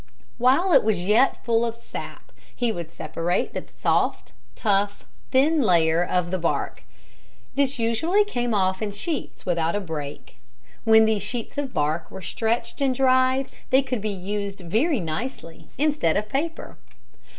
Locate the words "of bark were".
11.59-12.23